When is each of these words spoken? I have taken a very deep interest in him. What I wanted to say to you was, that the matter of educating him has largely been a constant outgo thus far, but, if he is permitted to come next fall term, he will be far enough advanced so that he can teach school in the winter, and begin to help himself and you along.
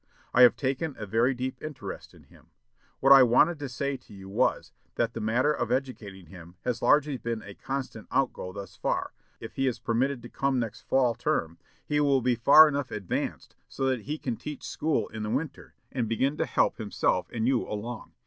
I 0.33 0.41
have 0.41 0.55
taken 0.55 0.95
a 0.97 1.05
very 1.05 1.35
deep 1.35 1.61
interest 1.61 2.15
in 2.15 2.23
him. 2.23 2.47
What 3.01 3.13
I 3.13 3.21
wanted 3.21 3.59
to 3.59 3.69
say 3.69 3.97
to 3.97 4.15
you 4.15 4.29
was, 4.29 4.71
that 4.95 5.13
the 5.13 5.21
matter 5.21 5.53
of 5.53 5.71
educating 5.71 6.25
him 6.25 6.55
has 6.65 6.81
largely 6.81 7.17
been 7.17 7.43
a 7.43 7.53
constant 7.53 8.07
outgo 8.11 8.51
thus 8.51 8.75
far, 8.75 9.13
but, 9.39 9.45
if 9.45 9.57
he 9.57 9.67
is 9.67 9.77
permitted 9.77 10.23
to 10.23 10.29
come 10.29 10.57
next 10.57 10.81
fall 10.81 11.13
term, 11.13 11.59
he 11.85 11.99
will 11.99 12.23
be 12.23 12.33
far 12.33 12.67
enough 12.67 12.89
advanced 12.89 13.55
so 13.69 13.85
that 13.85 14.01
he 14.05 14.17
can 14.17 14.37
teach 14.37 14.63
school 14.63 15.07
in 15.09 15.21
the 15.21 15.29
winter, 15.29 15.75
and 15.91 16.09
begin 16.09 16.35
to 16.37 16.47
help 16.47 16.77
himself 16.79 17.29
and 17.31 17.47
you 17.47 17.61
along. 17.69 18.13